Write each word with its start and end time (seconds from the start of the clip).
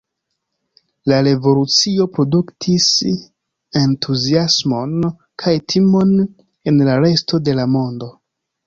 La 1.11 1.19
revolucio 1.27 2.07
produktis 2.15 2.89
entuziasmon 3.83 4.97
kaj 5.45 5.57
timon 5.75 6.19
en 6.73 6.87
la 6.91 7.01
resto 7.07 7.47
de 7.51 7.61
la 7.63 7.73
mondo. 7.79 8.15